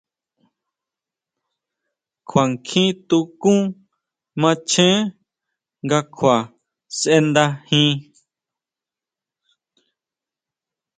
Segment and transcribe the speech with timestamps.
[2.27, 3.59] Kjua kjí tukún
[4.41, 4.97] macheén
[5.85, 6.37] nga kjua
[6.97, 7.95] sʼendajin.